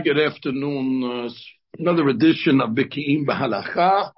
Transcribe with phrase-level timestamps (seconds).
[0.00, 1.04] good afternoon.
[1.04, 1.30] Uh,
[1.78, 4.10] another edition of Biki'im Bahalacha.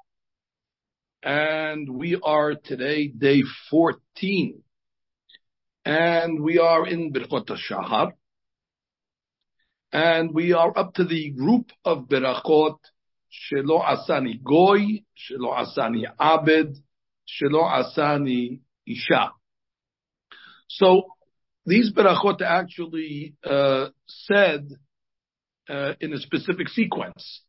[1.23, 4.63] And we are today day 14.
[5.85, 8.13] And we are in Birchot Shahar.
[9.93, 12.79] And we are up to the group of Berachot
[13.31, 16.79] Shelo Asani Goy, Shelo Asani Abed,
[17.29, 19.33] Shelo Asani Isha.
[20.69, 21.03] So
[21.67, 24.69] these Berachot actually uh, said
[25.69, 27.43] uh, in a specific sequence,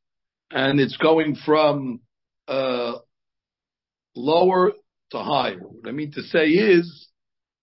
[0.51, 2.01] and it's going from
[2.47, 2.93] uh,
[4.15, 4.71] lower
[5.11, 5.59] to higher.
[5.59, 7.07] What I mean to say is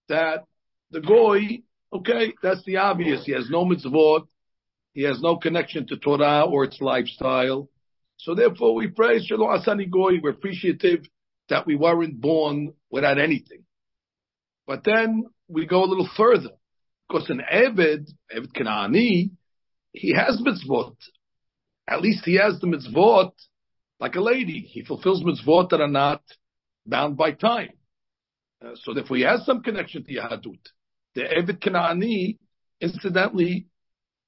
[0.09, 0.45] that
[0.91, 1.63] the goy,
[1.93, 3.25] okay, that's the obvious.
[3.25, 4.27] He has no mitzvot,
[4.93, 7.69] he has no connection to Torah or its lifestyle.
[8.19, 10.21] So therefore, we praise Shelo Asani Goy.
[10.23, 11.05] We're appreciative
[11.49, 13.65] that we weren't born without anything.
[14.67, 16.51] But then we go a little further
[17.09, 19.33] because an Eved, Eved Kanani,
[19.95, 20.97] he has mitzvot.
[21.89, 23.31] At least he has the mitzvot
[24.01, 24.61] like a lady.
[24.61, 26.23] He fulfills mitzvot that are not
[26.85, 27.71] bound by time.
[28.63, 30.59] Uh, so therefore he has some connection to Yahadut.
[31.15, 32.39] The Eved Kanani,
[32.81, 33.69] incidentally,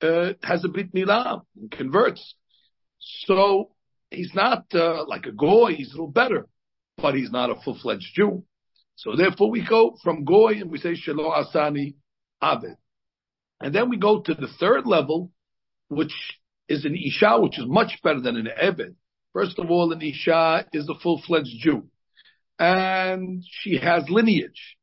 [0.01, 2.37] uh, has a Brit Milah and converts.
[2.99, 3.71] So
[4.11, 6.47] he's not uh, like a Goy, he's a little better,
[6.97, 8.45] but he's not a full-fledged Jew.
[8.95, 11.97] So therefore we go from Goy and we say Shelo Asani
[12.41, 12.77] Abed.
[13.61, 15.33] And then we go to the third level,
[15.89, 16.13] which
[16.69, 18.97] is an Isha, which is much better than an Ebed.
[19.33, 21.89] First of all, an Isha is a full-fledged Jew.
[22.59, 24.77] And she has lineage.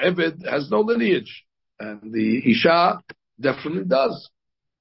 [0.00, 1.44] Ebed has no lineage.
[1.80, 3.00] And the Isha
[3.40, 4.30] definitely does.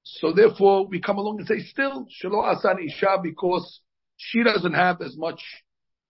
[0.04, 3.82] So therefore, we come along and say, still, Shelo Asan Isha, because
[4.18, 5.42] she doesn't have as much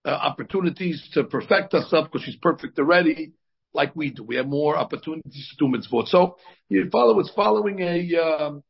[0.06, 3.34] uh, opportunities to perfect herself because she's perfect already,
[3.73, 4.23] like we do.
[4.23, 6.08] We have more opportunities to do mitzvot.
[6.08, 6.38] So
[6.70, 8.64] you follow, it's following a, um,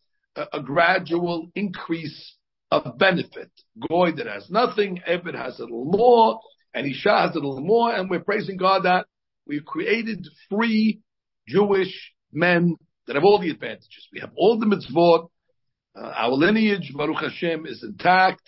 [0.53, 2.35] a, gradual increase
[2.71, 3.52] of benefit.
[3.89, 6.39] Goy that has nothing, Ebed has a little more,
[6.73, 9.05] and Isha has a little more, and we're praising God that
[9.45, 11.02] we've created free
[11.47, 12.76] Jewish men
[13.08, 14.08] that have all the advantages.
[14.11, 15.30] We have all the mitzvot,
[15.95, 18.43] uh, our lineage, Baruch Hashem, is intact,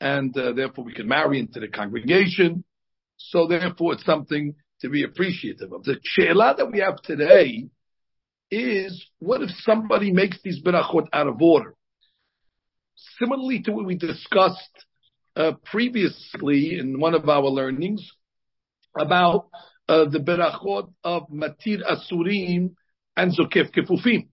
[0.00, 2.64] and uh, therefore we can marry into the congregation.
[3.16, 5.82] So therefore it's something to be appreciative of.
[5.82, 7.68] The she'elah that we have today
[8.50, 11.74] is what if somebody makes these berachot out of order?
[13.18, 14.84] Similarly to what we discussed
[15.36, 18.10] uh, previously in one of our learnings
[18.98, 19.48] about
[19.88, 22.74] uh, the berachot of matir asurim
[23.16, 24.28] and zokef kefufim.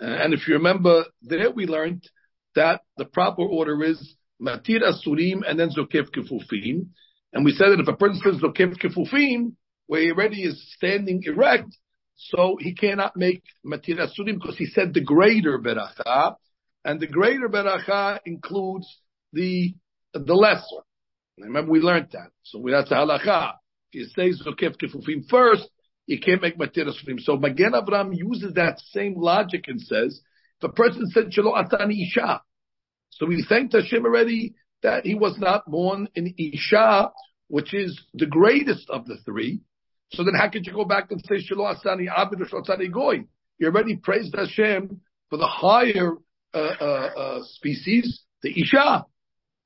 [0.00, 2.02] And if you remember, there we learned
[2.56, 6.88] that the proper order is matir asurim and then zokef kefufim.
[7.32, 9.52] And we said that if a person says zokef kefufim,
[9.86, 11.76] where he already is standing erect,
[12.30, 16.36] so he cannot make matir asurim because he said the greater beracha,
[16.84, 18.86] and the greater beracha includes
[19.32, 19.74] the
[20.14, 20.82] the lesser.
[21.38, 22.30] Remember we learned that.
[22.42, 23.54] So that's the halacha.
[23.92, 25.68] If you say zokef kefufim first,
[26.06, 27.20] you can't make matir asurim.
[27.20, 30.20] So Magen Avraham uses that same logic and says,
[30.60, 32.42] if a person said shelo asani isha,
[33.10, 37.10] so we thanked Hashem already that he was not born in isha,
[37.48, 39.60] which is the greatest of the three.
[40.12, 43.24] So then how could you go back and say Shelo Asani Abid or Asani Goy?
[43.58, 45.00] You already praised Hashem
[45.30, 46.12] for the higher
[46.54, 49.06] uh, uh, uh, species, the Isha.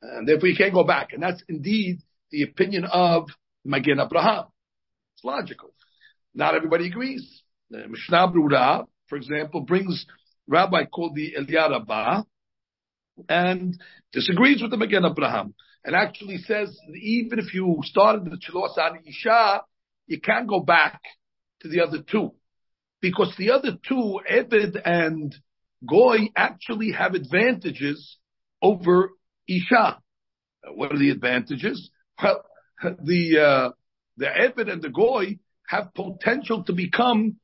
[0.03, 1.13] And therefore you can't go back.
[1.13, 1.99] And that's indeed
[2.31, 3.29] the opinion of
[3.65, 4.45] Magen Abraham.
[5.15, 5.73] It's logical.
[6.35, 7.43] Not everybody agrees.
[7.71, 10.07] Mishnah Brura, for example, brings
[10.47, 12.23] rabbi called the Eliyahu Rabbah
[13.29, 13.77] and
[14.13, 19.09] disagrees with the Magen Abraham and actually says even if you started the Shelo Asani
[19.09, 19.63] Isha,
[20.07, 21.01] you can't go back
[21.61, 22.35] to the other two.
[23.01, 25.35] Because the other two, Ebed and
[25.89, 28.17] Goy, actually have advantages
[28.63, 29.11] over
[29.49, 30.01] Isha.
[30.75, 31.91] What are the advantages?
[32.23, 32.43] Well,
[33.03, 33.71] the, uh,
[34.17, 37.37] the Ebed and the Goy have potential to become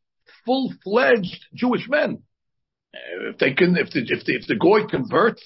[0.46, 2.22] full-fledged Jewish men.
[2.92, 5.42] If they can, if the, if the, if the Goy converts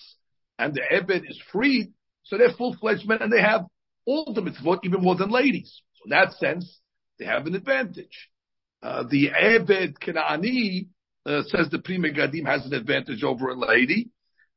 [0.58, 1.92] and the Ebed is freed,
[2.24, 3.62] so they're full-fledged men and they have
[4.04, 5.82] all the mitzvot, even more than ladies.
[5.94, 6.80] So in that sense,
[7.18, 8.30] they have an advantage.
[8.82, 10.88] Uh, the Ebed Kanani
[11.24, 14.10] uh, says the Pri Megadim has an advantage over a lady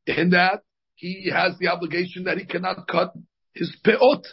[0.06, 0.62] in that
[0.96, 3.14] he has the obligation that he cannot cut
[3.54, 4.26] his peot.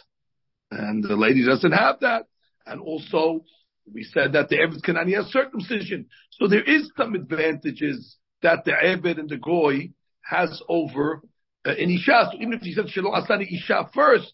[0.69, 2.25] And the lady doesn't have that.
[2.65, 3.45] And also,
[3.91, 6.07] we said that the Ebed Kanani has circumcision.
[6.31, 9.91] So there is some advantages that the Ebed and the Goy
[10.23, 11.21] has over
[11.65, 12.31] uh, in Isha.
[12.31, 14.33] So even if he said Shelo Asani Isha first,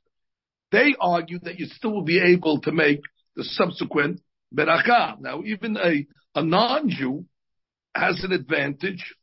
[0.71, 3.01] they argue that you still will be able to make
[3.35, 4.21] the subsequent
[4.53, 5.19] beracha.
[5.19, 7.25] Now, even a, a non-Jew
[7.95, 9.15] has an advantage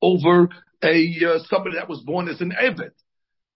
[0.00, 0.48] over
[0.82, 2.90] a uh, somebody that was born as an Eved.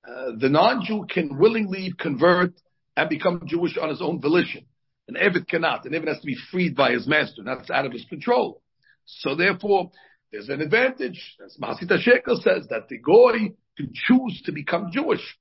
[0.07, 2.55] Uh, the non-Jew can willingly convert
[2.97, 4.65] and become Jewish on his own volition.
[5.09, 5.85] An Eved cannot.
[5.85, 7.43] An Eved has to be freed by his master.
[7.45, 8.63] That's out of his control.
[9.05, 9.91] So therefore,
[10.33, 11.37] there's an advantage.
[11.45, 15.39] As Masita Shekel says, that the Goy can choose to become Jewish.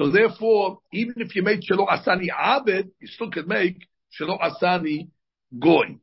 [0.00, 3.86] So therefore, even if you made Shelo Asani Abed, you still can make
[4.18, 5.10] Shelo Asani
[5.58, 5.98] Goy.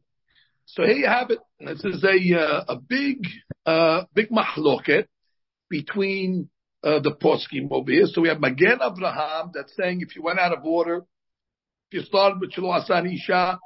[0.66, 1.40] So here you have it.
[1.60, 3.26] This is a uh, a big
[3.66, 5.06] uh, big mahloket
[5.68, 6.48] between
[6.84, 8.06] uh, the poskim over here.
[8.06, 10.98] So we have Magen Avraham that's saying if you went out of order,
[11.90, 13.58] if you started with Shelo Asani Isha,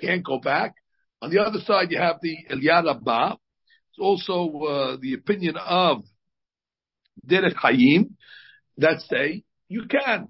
[0.00, 0.74] can't go back.
[1.22, 3.34] On the other side, you have the Eliyahu Rabbah.
[3.90, 5.98] It's also uh, the opinion of
[7.24, 8.14] Derech Hayim
[8.78, 10.28] that say you can.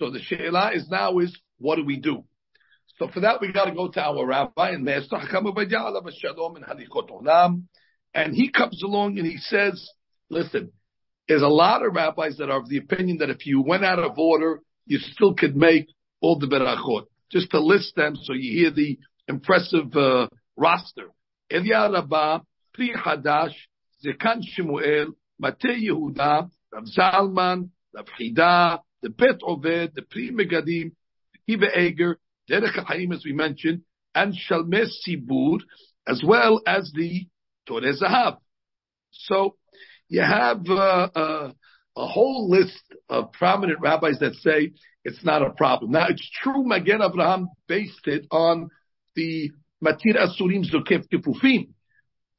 [0.00, 2.24] So the Sheila is now is what do we do?
[2.98, 6.56] So for that we got to go to our rabbi and Shalom
[8.14, 9.90] and he comes along and he says,
[10.30, 10.70] listen,
[11.26, 13.98] there's a lot of rabbis that are of the opinion that if you went out
[13.98, 15.88] of order, you still could make
[16.20, 17.06] all the berachot.
[17.32, 21.08] Just to list them so you hear the impressive uh, roster.
[21.50, 22.40] Elia Rabbah,
[22.74, 23.54] Pri Hadash,
[24.04, 30.92] Zekan Shemuel, Matei Yehuda, Rav Zalman, Rav Hida, the Bet Oved, the Pri Megadim,
[31.48, 32.16] Akiva Eger,
[32.50, 33.82] Derech Haim, as we mentioned,
[34.14, 35.60] and Shalmei Tzibbur,
[36.06, 37.26] as well as the
[37.66, 38.38] Torah Zahav.
[39.10, 39.56] So
[40.08, 41.52] you have uh, uh,
[41.96, 44.72] a whole list of prominent rabbis that say
[45.04, 45.92] it's not a problem.
[45.92, 48.68] Now it's true, Magen Avraham based it on
[49.14, 49.50] the
[49.82, 51.68] Matir Asurim Zokef Kefufim.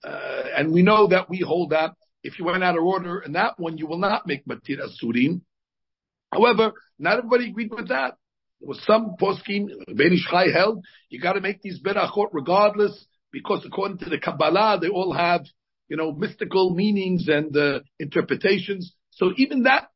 [0.04, 1.92] Uh, and we know that we hold that
[2.25, 5.42] if you went out of order in that one, you will not make Matir Asurim.
[6.33, 8.16] However, not everybody agreed with that.
[8.60, 13.63] There was some poskim, Ben Chai held, you got to make these berachot regardless, because
[13.63, 15.45] according to the Kabbalah, they all have,
[15.88, 18.95] you know, mystical meanings and uh, interpretations.
[19.12, 19.89] So even that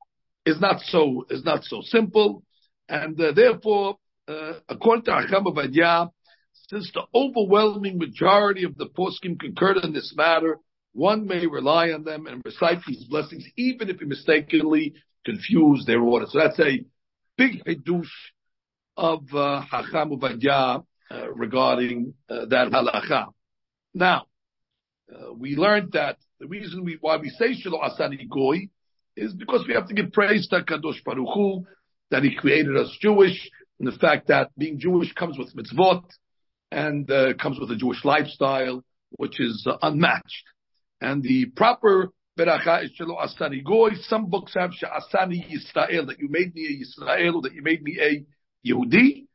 [0.46, 2.44] is not so is not so simple,
[2.88, 3.98] and uh, therefore,
[4.28, 6.10] uh, according to Hacham Ovadia,
[6.68, 10.60] since the overwhelming majority of the poskim concurred in this matter,
[10.94, 14.94] one may rely on them and recite these blessings, even if he mistakenly
[15.26, 16.26] confused their order.
[16.30, 16.84] So that's a
[17.38, 18.10] big hidush
[18.98, 23.28] of uh, Hacham Ovadia uh, regarding uh, that halacha.
[23.94, 24.26] Now,
[25.14, 28.70] uh, we learned that the reason we, why we say Shelo Asani Goy
[29.16, 31.66] is because we have to give praise to Kadosh Baruch Hu,
[32.12, 33.50] that He created us Jewish,
[33.80, 36.04] and the fact that being Jewish comes with mitzvot,
[36.72, 40.44] and uh, comes with a Jewish lifestyle, which is uh, unmatched.
[41.02, 43.92] And the proper beracha is shelo asani goy.
[44.04, 48.00] Some books have asani Yisrael, that you made me a Yisrael, that you made me
[48.00, 48.26] a
[48.68, 49.28] Yehudi.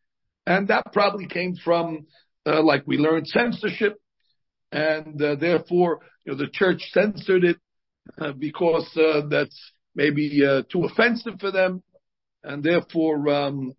[0.47, 2.07] And that probably came from,
[2.47, 3.99] uh, like we learned, censorship.
[4.73, 7.57] And uh, therefore, you know, the church censored it
[8.19, 9.59] uh, because uh, that's
[9.95, 11.83] maybe uh, too offensive for them.
[12.43, 13.73] And therefore, um,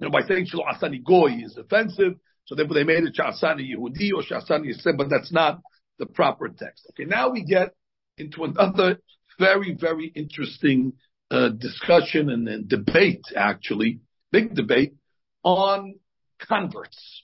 [0.00, 2.14] you know, by saying Shelo Asani Goy is offensive,
[2.44, 5.60] so therefore they made it Sha'asani Yehudi or Sha'asani Yisrael, but that's not
[5.98, 6.86] the proper text.
[6.90, 7.74] Okay, now we get
[8.16, 8.98] into another
[9.38, 10.94] very, very interesting
[11.30, 14.00] uh, discussion and, and debate, actually,
[14.32, 14.94] big debate
[15.42, 15.94] on
[16.40, 17.22] converts.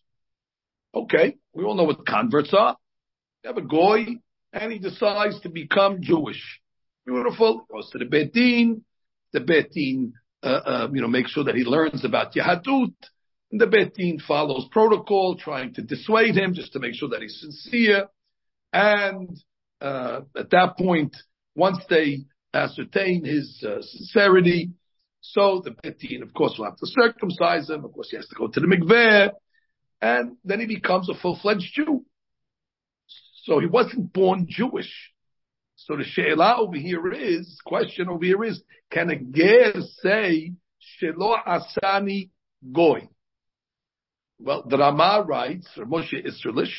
[0.95, 2.77] Okay, we all know what converts are.
[3.43, 4.07] You have a goy,
[4.53, 6.61] and he decides to become Jewish.
[7.05, 7.67] Beautiful.
[7.71, 8.85] Goes to the Beit Din.
[9.33, 12.95] The Beit Din, uh, uh, you know, makes sure that he learns about Yahadut.
[13.51, 17.21] And the Beit Din follows protocol, trying to dissuade him just to make sure that
[17.21, 18.07] he's sincere.
[18.75, 19.31] And
[19.81, 21.17] uh, at that point,
[21.55, 24.73] once they ascertain his uh, sincerity,
[25.21, 27.85] so the Beit Din, of course, will have to circumcise him.
[27.85, 29.31] Of course, he has to go to the mikveh,
[30.03, 32.05] and then he becomes a full-fledged Jew.
[33.45, 34.93] So he wasn't born Jewish.
[35.77, 40.53] So the she'ela over here is, question over here is, can a ger say,
[41.01, 42.31] Shelo asani
[42.73, 43.09] goy?
[44.39, 46.73] Well, the Rama writes, or Moshe Isserles,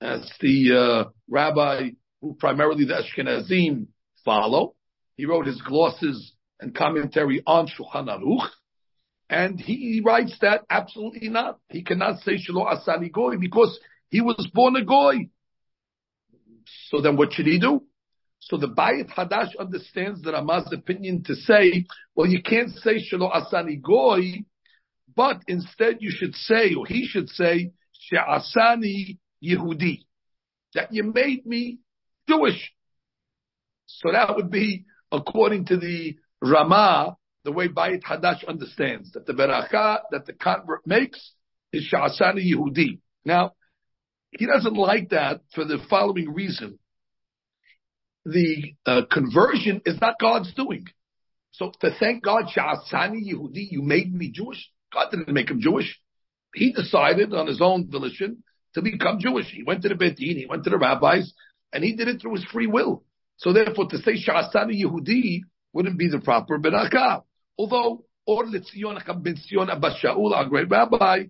[0.00, 0.72] as the
[1.06, 3.86] uh, rabbi who primarily the Ashkenazim
[4.24, 4.74] follow.
[5.16, 8.48] He wrote his glosses and commentary on Shulchan Aruch,
[9.28, 11.58] and he writes that absolutely not.
[11.70, 15.28] He cannot say Shelo Asani Goy because he was born a Goy.
[16.88, 17.82] So then what should he do?
[18.40, 23.32] So the Bayit Hadash understands the Ramah's opinion to say, well, you can't say Shelo
[23.32, 24.44] Asani Goy,
[25.14, 30.04] but instead you should say, or he should say, She'asani Yehudi.
[30.74, 31.78] That you made me
[32.28, 32.72] Jewish.
[33.86, 39.32] So that would be according to the Ramah, the way Bayit Hadash understands that the
[39.32, 41.32] beracha that the convert makes
[41.72, 42.98] is Sha'asani Yehudi.
[43.24, 43.52] Now,
[44.30, 46.78] he doesn't like that for the following reason.
[48.26, 50.86] the uh, conversion is not God's doing.
[51.52, 54.68] So to thank God, Sha'asani Yehudi, you made me Jewish.
[54.92, 55.98] God didn't make him Jewish.
[56.54, 58.42] He decided on his own volition
[58.76, 59.46] to become Jewish.
[59.46, 61.32] He went to the Beit Din, he went to the rabbis,
[61.72, 63.02] and he did it through his free will.
[63.38, 65.40] So therefore, to say Sha'asani Yehudi
[65.72, 67.22] wouldn't be the proper berakah.
[67.58, 71.24] Although, Or Litzion Ben Sion Abba Shaul, our great rabbi,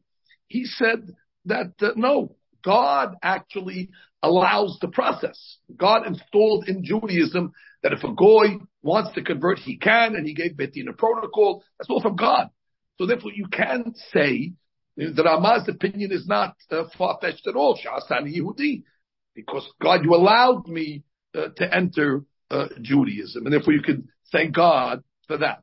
[0.48, 2.34] he said that uh, no,
[2.64, 3.90] God actually
[4.22, 5.58] allows the process.
[5.76, 10.34] God installed in Judaism that if a goy wants to convert, he can, and he
[10.34, 11.62] gave Beit Din a protocol.
[11.78, 12.50] That's all from God.
[12.98, 14.54] So therefore, you can say
[14.96, 17.76] that Ramah's opinion is not uh, far-fetched at all.
[17.76, 18.82] Sha'asani Yehudi.
[19.34, 23.44] Because God, you allowed me uh, to enter uh, Judaism.
[23.44, 25.62] And therefore you can thank God for that.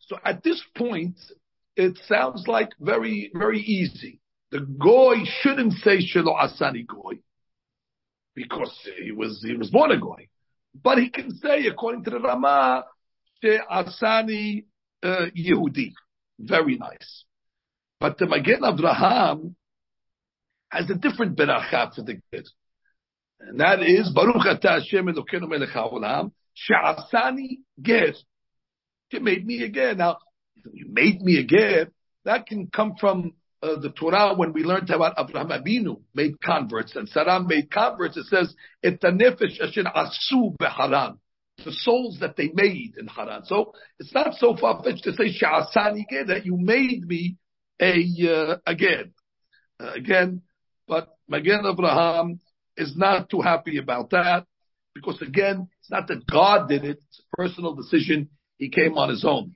[0.00, 1.16] So at this point,
[1.76, 4.20] it sounds like very, very easy.
[4.50, 7.18] The goy shouldn't say Shelo Asani goy
[8.34, 10.28] because he was he was born a goy,
[10.80, 12.84] but he can say according to the Ramah
[13.44, 14.64] Asani
[15.02, 15.92] uh, Yehudi.
[16.38, 17.24] Very nice.
[18.00, 19.54] But the Magen Avraham
[20.68, 22.48] has a different beracha for the kid.
[23.40, 26.32] And that is, Baruch Ata Hashem Elokeinu Melech HaOlam,
[26.70, 28.12] Sha'asani Ger.
[29.10, 29.94] You made me a ger.
[29.94, 30.18] Now,
[30.72, 31.90] you made me a ger.
[32.24, 36.96] That can come from uh, the Torah when we learned about Abraham Abinu made converts
[36.96, 38.16] and Sarah made converts.
[38.16, 41.18] It says, "Et nefesh asu beharan."
[41.64, 43.44] The souls that they made in Haran.
[43.44, 47.36] So it's not so far fetched to say Sha'asani that you made me
[47.80, 49.12] a uh, again,
[49.80, 50.42] uh, again.
[50.88, 52.40] But Magen Abraham
[52.76, 54.46] is not too happy about that
[54.94, 58.30] because again, it's not that God did it; it's a personal decision.
[58.58, 59.54] He came on his own.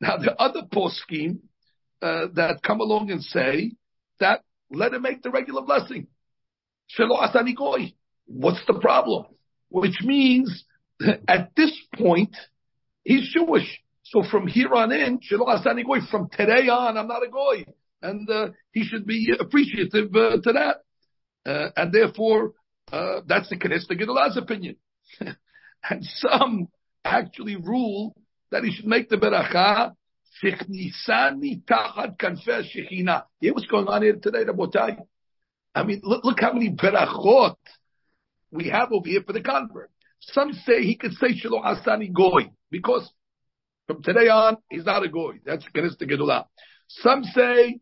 [0.00, 1.38] Now, the other poskim
[2.02, 3.72] uh, that come along and say
[4.18, 6.08] that let him make the regular blessing.
[8.26, 9.26] What's the problem?
[9.68, 10.64] Which means
[11.28, 12.36] at this point
[13.04, 13.80] he's Jewish.
[14.12, 15.20] So from here on in.
[16.10, 17.64] From today on, I'm not a goy,
[18.02, 20.76] and uh, he should be appreciative uh, to that.
[21.46, 22.52] Uh, and therefore,
[22.92, 24.76] uh, that's the Knesset Gedolah's opinion.
[25.20, 26.68] and some
[27.02, 28.14] actually rule
[28.50, 29.94] that he should make the beracha.
[30.42, 30.58] Hear
[33.54, 34.98] what's going on here today, Rabotai?
[35.74, 37.56] I mean, look, look how many berachot
[38.50, 39.90] we have over here for the convert.
[40.20, 43.10] Some say he could say Shelo Asani Goy, because
[43.92, 45.40] from today on, he's not a Goy.
[45.44, 46.46] That's Knesset Gedolah.
[46.88, 47.80] Some say,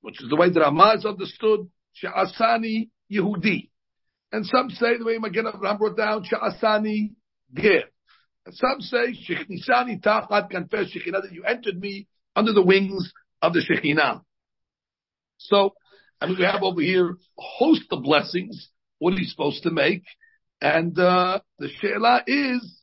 [0.00, 1.68] which is the way that Ramah understood,
[2.02, 3.70] Sha'asani Yehudi.
[4.32, 7.12] And some say, the way Magen Avraham brought down, Sha'asani
[7.54, 7.84] Ger.
[8.46, 13.12] And some say, Shechnisani Tachat Kanfesh Shekhinah, that you entered me under the wings
[13.42, 14.22] of the Shekhinah.
[15.38, 15.74] So,
[16.20, 18.68] I mean, we have over here a host of blessings.
[18.98, 20.04] What are you supposed to make?
[20.60, 22.79] And, uh, the Sheila is,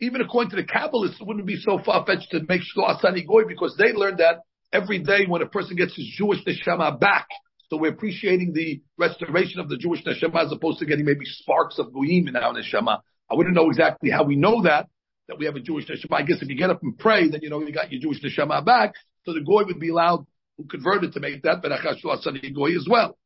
[0.00, 3.42] even according to the Kabbalists, it wouldn't be so far-fetched to make Shlo Asani Goy
[3.48, 4.40] because they learned that
[4.72, 7.26] every day when a person gets his Jewish neshama back,
[7.68, 11.78] so we're appreciating the restoration of the Jewish neshama as opposed to getting maybe sparks
[11.78, 13.00] of goyim in our neshama.
[13.30, 14.86] I wouldn't know exactly how we know that,
[15.28, 16.20] that we have a Jewish neshama.
[16.20, 18.22] I guess if you get up and pray, then you know you got your Jewish
[18.22, 18.92] neshama back.
[19.24, 20.26] So the goy would be allowed,
[20.56, 23.18] who converted to make that, but Achashua goy as well.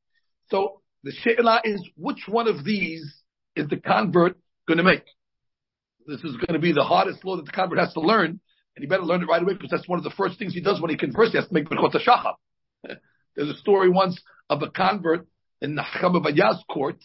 [0.50, 3.22] So the she'ela is which one of these
[3.56, 4.36] is the convert
[4.66, 5.04] going to make?
[6.06, 8.82] This is going to be the hardest law that the convert has to learn, and
[8.82, 10.80] he better learn it right away because that's one of the first things he does
[10.80, 11.32] when he converts.
[11.32, 12.34] He has to make Birchot HaShachar.
[13.36, 15.26] There's a story once of a convert
[15.60, 16.22] in the Chacham
[16.68, 16.98] court,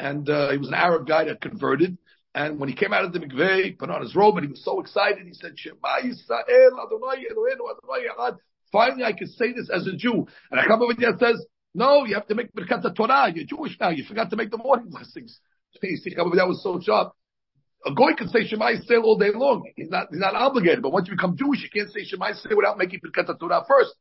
[0.00, 1.98] and uh, he was an Arab guy that converted,
[2.34, 4.50] and when he came out of the mikveh, he put on his robe, and he
[4.50, 5.26] was so excited.
[5.26, 8.36] He said, "Shema Yisrael, Adonai Eloheinu, Adonai Echad."
[8.70, 10.26] Finally, I can say this as a Jew.
[10.50, 13.32] And Achab says, "No, you have to make Birkat Torah.
[13.34, 13.90] You're Jewish now.
[13.90, 15.38] You forgot to make the morning blessings."
[15.82, 17.12] You see, that was so sharp
[17.86, 19.64] a goy can say Shema Yisrael all day long.
[19.76, 20.82] He's not, he's not obligated.
[20.82, 23.94] But once you become Jewish, you can't say Shema Yisrael without making Birkat Torah first.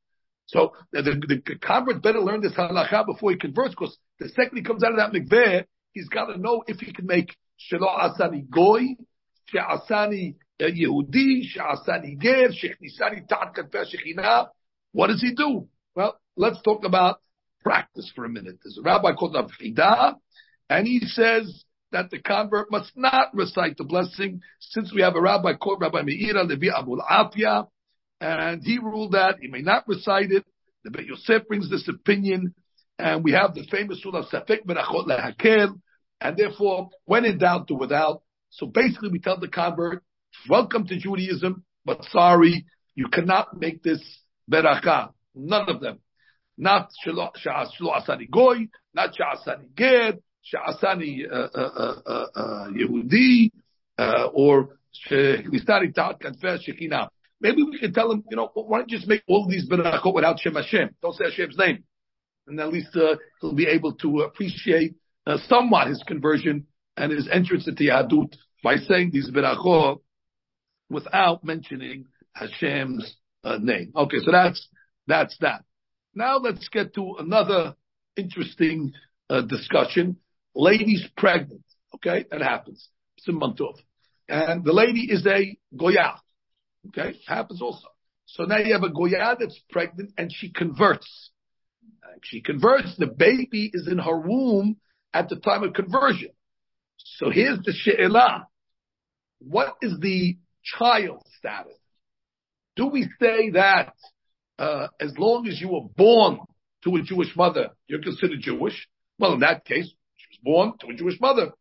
[0.47, 4.57] So the, the, the, convert better learn this halacha before he converts, because the second
[4.57, 7.87] he comes out of that mikveh, he's got to know if he can make Shelo
[7.87, 8.95] Asani Goy,
[9.49, 14.47] She'asani uh, Yehudi, She'asani Ger, She'chnisani Ta'at Katfer
[14.93, 15.67] What does he do?
[15.95, 17.19] Well, let's talk about
[17.61, 18.59] practice for a minute.
[18.63, 20.15] There's a rabbi called Avchida,
[20.69, 25.21] and he says, that the convert must not recite the blessing, since we have a
[25.21, 27.67] rabbi called Rabbi Meir HaLevi Abulafia,
[28.19, 30.45] and he ruled that he may not recite it.
[30.83, 32.53] The Beit Yosef brings this opinion,
[32.99, 35.79] and we have the famous of Safek Berachot Lehakel,
[36.19, 38.21] and therefore, when in doubt, do without.
[38.49, 40.03] So basically, we tell the convert,
[40.49, 42.65] welcome to Judaism, but sorry,
[42.95, 44.01] you cannot make this
[44.51, 45.11] beracha.
[45.35, 45.99] None of them.
[46.57, 50.13] Not shelo asani goy, not sha'asani ger,
[50.49, 51.27] she'asani
[52.75, 53.51] Yehudi,
[54.33, 57.09] or she'nistari ta'at confess shekina.
[57.39, 60.13] Maybe we can tell him, you know, why don't you just make all these berachot
[60.13, 60.95] without Shem Hashem?
[61.01, 61.83] Don't say Hashem's name.
[62.47, 64.95] And at least uh, he'll be able to appreciate
[65.27, 69.99] uh, somewhat his conversion and his entrance into Yahadut by saying these berachot
[70.89, 73.91] without mentioning Hashem's uh, name.
[73.95, 74.67] Okay, so that's
[75.05, 75.63] that's that.
[76.15, 77.75] Now let's get to another
[78.15, 78.93] interesting
[79.29, 80.17] uh, discussion.
[80.55, 81.63] Ladies pregnant.
[81.95, 82.89] Okay, that happens.
[83.27, 83.75] Simantov.
[84.29, 86.19] And the lady is a goya.
[86.89, 87.87] Okay, happens also.
[88.25, 91.31] So now you have a goya that's pregnant and she converts.
[92.23, 92.95] She converts.
[92.97, 94.77] The baby is in her womb
[95.13, 96.29] at the time of conversion.
[96.97, 98.47] So here's the she'elah.
[99.39, 101.77] What is the child status?
[102.75, 103.93] Do we say that
[104.59, 106.39] uh, as long as you were born
[106.83, 108.87] to a Jewish mother, you're considered Jewish?
[109.19, 109.91] Well, in that case,
[110.43, 111.51] was born to a Jewish mother.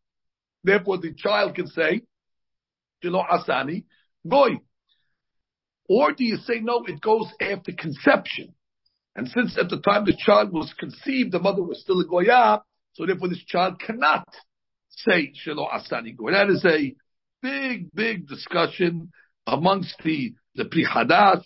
[0.64, 2.02] Therefore, the child can say,
[3.02, 3.84] Shelo Asani,
[4.28, 4.58] Goy.
[5.88, 8.54] Or do you say, no, it goes after conception?
[9.14, 12.62] And since at the time the child was conceived, the mother was still a Goya,
[12.92, 14.26] so therefore this child cannot
[14.90, 16.32] say Shelo Asani Goy.
[16.32, 16.94] That is a
[17.40, 19.10] big, big discussion
[19.46, 21.44] amongst the, the Pri Hadash.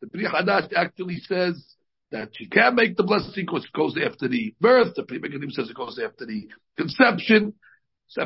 [0.00, 1.73] The Pri Hadash actually says
[2.10, 4.94] that she can't make the blessing because it goes after the birth.
[4.94, 7.54] The Pri Megadim says it goes after the conception.
[8.08, 8.22] So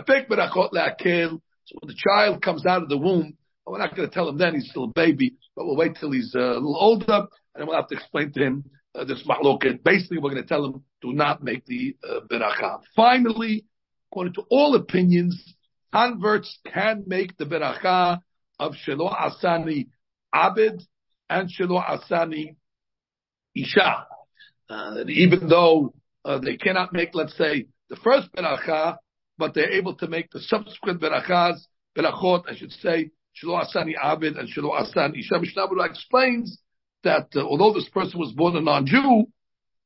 [1.81, 4.55] when the child comes out of the womb, we're not going to tell him then
[4.55, 7.77] he's still a baby, but we'll wait till he's uh, a little older, and we'll
[7.77, 9.83] have to explain to him uh, this mahloket.
[9.85, 12.21] Basically, we're going to tell him do not make the uh.
[12.97, 13.65] Finally,
[14.11, 15.55] according to all opinions,
[15.93, 18.21] converts can make the beracha
[18.59, 19.89] of shelo asani
[20.35, 20.83] abed
[21.31, 22.57] and shelo asani
[23.55, 24.07] isha.
[24.69, 28.97] Uh, even though uh, they cannot make, let's say, the first beracha,
[29.39, 31.59] but they're able to make the subsequent berachas,
[31.97, 33.11] berachot, I should say,
[33.43, 35.39] Shelo Asani Abed and Shelo Asani Isha.
[35.41, 36.59] Mishnah explains
[37.05, 39.27] that uh, although this person was born a non-Jew,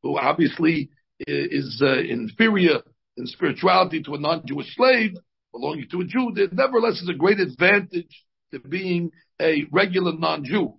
[0.02, 2.80] who obviously is uh, inferior
[3.16, 5.12] in spirituality to a non-Jewish slave
[5.52, 9.10] belonging to a Jew, there nevertheless is a great advantage to being
[9.40, 10.74] a regular non-Jew.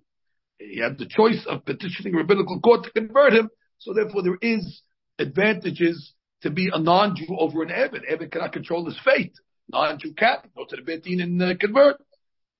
[0.70, 4.82] He had the choice of petitioning rabbinical court to convert him, so therefore there is
[5.18, 8.02] advantages to be a non-Jew over an Evid.
[8.10, 9.34] Evid cannot control his fate.
[9.68, 11.96] Non-Jew can go to the Beit Din and uh, convert.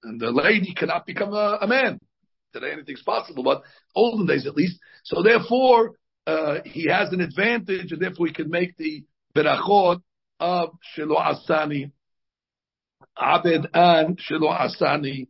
[0.03, 1.99] And the lady cannot become a, a, man.
[2.53, 3.63] Today anything's possible, but
[3.95, 4.79] olden days at least.
[5.03, 5.93] So therefore,
[6.27, 10.01] uh, he has an advantage and therefore he can make the berachot
[10.41, 11.91] of Shelo Asani
[13.19, 15.29] Abed and Shelo Asani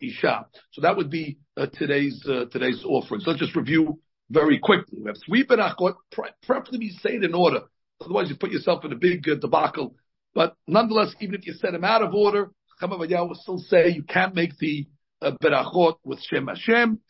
[0.00, 0.46] Isha.
[0.72, 3.20] So that would be uh, today's uh, today's offering.
[3.20, 4.98] So let's just review very quickly.
[5.00, 5.94] We have three berachot,
[6.42, 7.62] preferably be said in order.
[8.00, 9.94] Otherwise, you put yourself in a big uh, debacle.
[10.34, 14.02] But nonetheless, even if you set them out of order, Chama will still say you
[14.02, 14.86] can't make the
[15.22, 17.00] uh, berachot with Shem Hashem.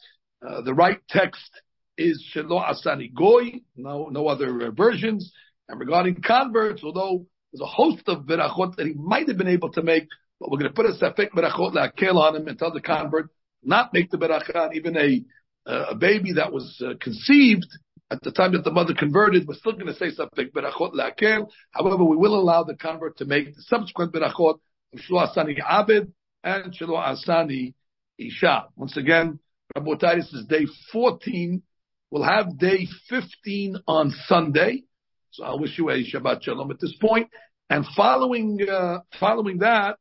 [0.47, 1.51] Uh, the right text
[1.99, 5.33] is Shelo Asani Goy, no, no other uh, versions.
[5.69, 9.73] And regarding converts, although there's a host of berachot that he might have been able
[9.73, 10.07] to make,
[10.41, 13.31] but we're going to put a safek berachot la'akel on him and tell the convert
[13.63, 14.75] not make the berachot.
[14.75, 15.23] Even a,
[15.69, 17.67] uh, a baby that was uh, conceived
[18.11, 21.49] at the time that the mother converted, we're still going to say something berachot la'akel.
[21.73, 24.59] However, we will allow the convert to make the subsequent berachot
[24.95, 26.13] of shlo asani abed
[26.45, 27.75] and shlo asani
[28.19, 28.67] isha.
[28.77, 29.41] Once again,
[29.77, 31.63] Rabotai, this is day 14.
[32.11, 34.85] We'll have day 15 on Sunday.
[35.33, 37.29] So I wish you a Shabbat Shalom at this point.
[37.69, 39.97] And following, uh, following that,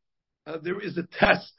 [0.63, 1.53] there is a test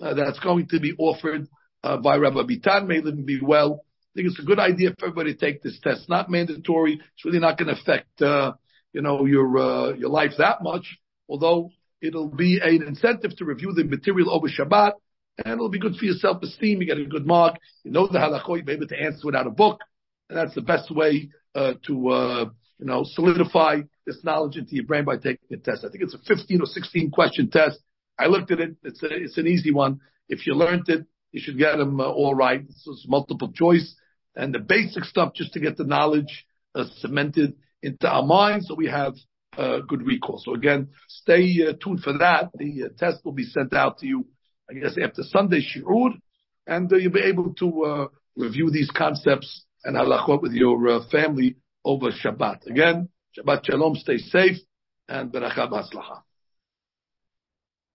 [0.00, 1.48] uh, that's going to be offered
[1.82, 2.86] uh, by Rabbi Bitan.
[2.86, 5.78] May and be well I think it's a good idea for everybody to take this
[5.80, 6.08] test.
[6.08, 6.94] Not mandatory.
[6.94, 8.54] It's really not going to affect, uh,
[8.92, 10.98] you know, your, uh, your life that much,
[11.28, 11.70] although
[12.00, 14.92] it'll be an incentive to review the material over Shabbat,
[15.44, 16.80] and it'll be good for your self-esteem.
[16.80, 17.56] You get a good mark.
[17.84, 18.56] You know the halachot.
[18.56, 19.80] You'll be able to answer without a book.
[20.28, 22.44] And that's the best way, uh, to, uh,
[22.78, 25.84] you know, solidify this knowledge into your brain by taking a test.
[25.84, 27.78] I think it's a 15 or 16 question test.
[28.18, 28.76] I looked at it.
[28.82, 30.00] It's a, it's an easy one.
[30.28, 32.62] If you learned it, you should get them uh, all right.
[32.68, 33.94] It's multiple choice
[34.38, 38.74] and the basic stuff just to get the knowledge uh, cemented into our minds so
[38.74, 39.14] we have
[39.56, 40.40] uh, good recall.
[40.42, 42.50] So again, stay uh, tuned for that.
[42.54, 44.26] The uh, test will be sent out to you,
[44.70, 46.10] I guess, after Sunday shiur,
[46.66, 51.56] and uh, you'll be able to uh, review these concepts and halachot with your family
[51.84, 52.66] over Shabbat.
[52.66, 54.58] Again, Shabbat Shalom, stay safe,
[55.08, 56.22] and Beracha B'Hatzlacha.